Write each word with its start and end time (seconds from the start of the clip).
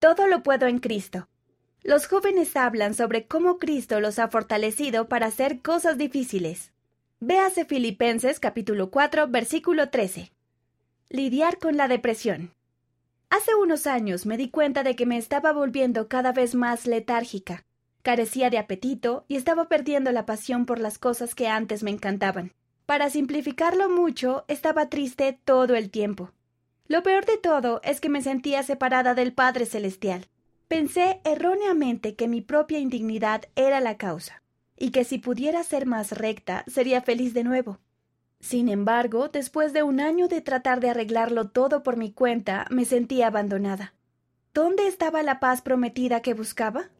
Todo 0.00 0.26
lo 0.26 0.42
puedo 0.42 0.66
en 0.66 0.78
Cristo. 0.78 1.28
Los 1.82 2.06
jóvenes 2.06 2.56
hablan 2.56 2.94
sobre 2.94 3.26
cómo 3.26 3.58
Cristo 3.58 4.00
los 4.00 4.18
ha 4.18 4.28
fortalecido 4.28 5.08
para 5.10 5.26
hacer 5.26 5.60
cosas 5.60 5.98
difíciles. 5.98 6.72
Véase 7.20 7.66
Filipenses 7.66 8.40
capítulo 8.40 8.90
4, 8.90 9.28
versículo 9.28 9.90
13. 9.90 10.32
Lidiar 11.10 11.58
con 11.58 11.76
la 11.76 11.86
depresión. 11.86 12.54
Hace 13.28 13.54
unos 13.54 13.86
años 13.86 14.24
me 14.24 14.38
di 14.38 14.48
cuenta 14.48 14.84
de 14.84 14.96
que 14.96 15.04
me 15.04 15.18
estaba 15.18 15.52
volviendo 15.52 16.08
cada 16.08 16.32
vez 16.32 16.54
más 16.54 16.86
letárgica. 16.86 17.66
Carecía 18.00 18.48
de 18.48 18.56
apetito 18.56 19.26
y 19.28 19.36
estaba 19.36 19.68
perdiendo 19.68 20.12
la 20.12 20.24
pasión 20.24 20.64
por 20.64 20.78
las 20.78 20.98
cosas 20.98 21.34
que 21.34 21.46
antes 21.46 21.82
me 21.82 21.90
encantaban. 21.90 22.54
Para 22.86 23.10
simplificarlo 23.10 23.90
mucho, 23.90 24.46
estaba 24.48 24.88
triste 24.88 25.38
todo 25.44 25.74
el 25.74 25.90
tiempo. 25.90 26.32
Lo 26.90 27.04
peor 27.04 27.24
de 27.24 27.36
todo 27.36 27.80
es 27.84 28.00
que 28.00 28.08
me 28.08 28.20
sentía 28.20 28.64
separada 28.64 29.14
del 29.14 29.32
Padre 29.32 29.64
Celestial. 29.64 30.26
Pensé 30.66 31.20
erróneamente 31.22 32.16
que 32.16 32.26
mi 32.26 32.40
propia 32.40 32.80
indignidad 32.80 33.42
era 33.54 33.78
la 33.78 33.96
causa, 33.96 34.42
y 34.76 34.90
que 34.90 35.04
si 35.04 35.18
pudiera 35.18 35.62
ser 35.62 35.86
más 35.86 36.10
recta 36.10 36.64
sería 36.66 37.00
feliz 37.00 37.32
de 37.32 37.44
nuevo. 37.44 37.78
Sin 38.40 38.68
embargo, 38.68 39.28
después 39.28 39.72
de 39.72 39.84
un 39.84 40.00
año 40.00 40.26
de 40.26 40.40
tratar 40.40 40.80
de 40.80 40.90
arreglarlo 40.90 41.50
todo 41.50 41.84
por 41.84 41.96
mi 41.96 42.10
cuenta, 42.10 42.66
me 42.70 42.84
sentía 42.84 43.28
abandonada. 43.28 43.94
¿Dónde 44.52 44.88
estaba 44.88 45.22
la 45.22 45.38
paz 45.38 45.62
prometida 45.62 46.22
que 46.22 46.34
buscaba? 46.34 46.90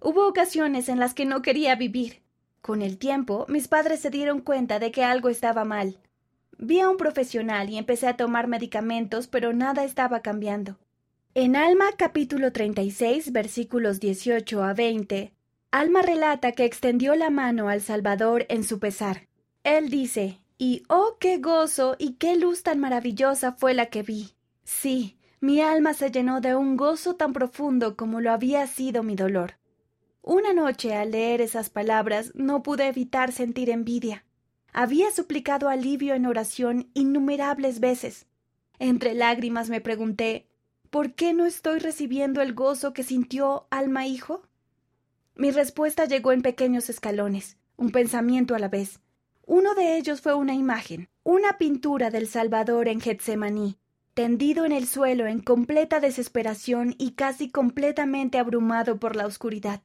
Hubo 0.00 0.26
ocasiones 0.26 0.88
en 0.88 0.98
las 0.98 1.14
que 1.14 1.24
no 1.24 1.42
quería 1.42 1.76
vivir. 1.76 2.20
Con 2.62 2.82
el 2.82 2.98
tiempo, 2.98 3.46
mis 3.48 3.68
padres 3.68 4.00
se 4.00 4.10
dieron 4.10 4.40
cuenta 4.40 4.80
de 4.80 4.90
que 4.90 5.04
algo 5.04 5.28
estaba 5.28 5.64
mal, 5.64 6.00
Vi 6.58 6.80
a 6.80 6.88
un 6.88 6.96
profesional 6.96 7.68
y 7.70 7.76
empecé 7.76 8.06
a 8.06 8.16
tomar 8.16 8.48
medicamentos, 8.48 9.26
pero 9.26 9.52
nada 9.52 9.84
estaba 9.84 10.20
cambiando. 10.20 10.78
En 11.34 11.54
Alma 11.54 11.86
capítulo 11.96 12.52
36 12.52 13.30
versículos 13.32 14.00
18 14.00 14.62
a 14.62 14.72
20, 14.72 15.32
Alma 15.70 16.00
relata 16.00 16.52
que 16.52 16.64
extendió 16.64 17.14
la 17.14 17.28
mano 17.28 17.68
al 17.68 17.82
Salvador 17.82 18.46
en 18.48 18.64
su 18.64 18.78
pesar. 18.78 19.28
Él 19.62 19.90
dice, 19.90 20.40
y 20.56 20.84
oh 20.88 21.16
qué 21.20 21.38
gozo 21.38 21.96
y 21.98 22.14
qué 22.14 22.36
luz 22.36 22.62
tan 22.62 22.78
maravillosa 22.78 23.52
fue 23.52 23.74
la 23.74 23.86
que 23.86 24.02
vi. 24.02 24.34
Sí, 24.64 25.18
mi 25.40 25.60
alma 25.60 25.92
se 25.92 26.10
llenó 26.10 26.40
de 26.40 26.54
un 26.54 26.76
gozo 26.76 27.16
tan 27.16 27.32
profundo 27.32 27.96
como 27.96 28.20
lo 28.20 28.32
había 28.32 28.66
sido 28.66 29.02
mi 29.02 29.16
dolor. 29.16 29.58
Una 30.22 30.54
noche 30.54 30.94
al 30.94 31.10
leer 31.10 31.40
esas 31.40 31.68
palabras 31.68 32.32
no 32.34 32.62
pude 32.62 32.88
evitar 32.88 33.32
sentir 33.32 33.70
envidia. 33.70 34.24
Había 34.78 35.10
suplicado 35.10 35.70
alivio 35.70 36.14
en 36.14 36.26
oración 36.26 36.90
innumerables 36.92 37.80
veces. 37.80 38.26
Entre 38.78 39.14
lágrimas 39.14 39.70
me 39.70 39.80
pregunté 39.80 40.50
¿Por 40.90 41.14
qué 41.14 41.32
no 41.32 41.46
estoy 41.46 41.78
recibiendo 41.78 42.42
el 42.42 42.52
gozo 42.52 42.92
que 42.92 43.02
sintió 43.02 43.66
alma 43.70 44.06
hijo? 44.06 44.42
Mi 45.34 45.50
respuesta 45.50 46.04
llegó 46.04 46.32
en 46.32 46.42
pequeños 46.42 46.90
escalones, 46.90 47.56
un 47.78 47.90
pensamiento 47.90 48.54
a 48.54 48.58
la 48.58 48.68
vez. 48.68 49.00
Uno 49.46 49.74
de 49.74 49.96
ellos 49.96 50.20
fue 50.20 50.34
una 50.34 50.52
imagen, 50.52 51.08
una 51.22 51.56
pintura 51.56 52.10
del 52.10 52.28
Salvador 52.28 52.88
en 52.88 53.00
Getsemaní, 53.00 53.78
tendido 54.12 54.66
en 54.66 54.72
el 54.72 54.86
suelo 54.86 55.26
en 55.26 55.40
completa 55.40 56.00
desesperación 56.00 56.94
y 56.98 57.12
casi 57.12 57.48
completamente 57.48 58.36
abrumado 58.36 59.00
por 59.00 59.16
la 59.16 59.24
oscuridad 59.24 59.80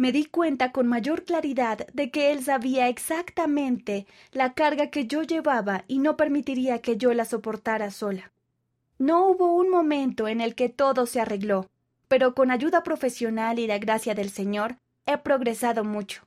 me 0.00 0.12
di 0.12 0.24
cuenta 0.24 0.72
con 0.72 0.86
mayor 0.86 1.24
claridad 1.24 1.86
de 1.92 2.10
que 2.10 2.32
él 2.32 2.42
sabía 2.42 2.88
exactamente 2.88 4.06
la 4.32 4.54
carga 4.54 4.86
que 4.86 5.06
yo 5.06 5.22
llevaba 5.22 5.84
y 5.88 5.98
no 5.98 6.16
permitiría 6.16 6.80
que 6.80 6.96
yo 6.96 7.12
la 7.12 7.26
soportara 7.26 7.90
sola. 7.90 8.32
No 8.96 9.28
hubo 9.28 9.54
un 9.54 9.68
momento 9.68 10.26
en 10.26 10.40
el 10.40 10.54
que 10.54 10.70
todo 10.70 11.04
se 11.04 11.20
arregló, 11.20 11.68
pero 12.08 12.34
con 12.34 12.50
ayuda 12.50 12.82
profesional 12.82 13.58
y 13.58 13.66
la 13.66 13.76
gracia 13.76 14.14
del 14.14 14.30
Señor 14.30 14.78
he 15.04 15.18
progresado 15.18 15.84
mucho. 15.84 16.22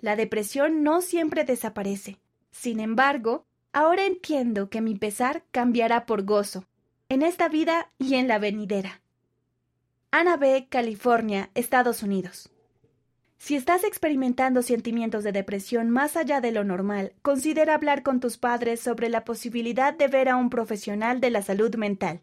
La 0.00 0.16
depresión 0.16 0.82
no 0.82 1.02
siempre 1.02 1.44
desaparece. 1.44 2.16
Sin 2.50 2.80
embargo, 2.80 3.44
ahora 3.74 4.06
entiendo 4.06 4.70
que 4.70 4.80
mi 4.80 4.94
pesar 4.94 5.44
cambiará 5.50 6.06
por 6.06 6.22
gozo, 6.24 6.64
en 7.10 7.20
esta 7.20 7.50
vida 7.50 7.90
y 7.98 8.14
en 8.14 8.26
la 8.26 8.38
venidera. 8.38 9.02
Ana 10.10 10.38
B., 10.38 10.66
California, 10.70 11.50
Estados 11.54 12.02
Unidos. 12.02 12.50
Si 13.38 13.54
estás 13.54 13.84
experimentando 13.84 14.62
sentimientos 14.62 15.22
de 15.22 15.30
depresión 15.30 15.90
más 15.90 16.16
allá 16.16 16.40
de 16.40 16.50
lo 16.50 16.64
normal, 16.64 17.12
considera 17.22 17.74
hablar 17.74 18.02
con 18.02 18.18
tus 18.18 18.36
padres 18.36 18.80
sobre 18.80 19.08
la 19.08 19.24
posibilidad 19.24 19.94
de 19.94 20.08
ver 20.08 20.28
a 20.28 20.36
un 20.36 20.50
profesional 20.50 21.20
de 21.20 21.30
la 21.30 21.42
salud 21.42 21.72
mental. 21.76 22.20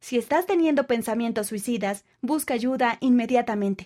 Si 0.00 0.18
estás 0.18 0.46
teniendo 0.46 0.86
pensamientos 0.86 1.46
suicidas, 1.46 2.04
busca 2.20 2.54
ayuda 2.54 2.98
inmediatamente. 3.00 3.82